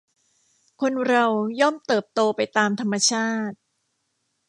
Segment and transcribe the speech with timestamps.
[0.81, 1.25] คนเรา
[1.59, 3.57] ย่อมเติบโตไปตามธรรมชาติ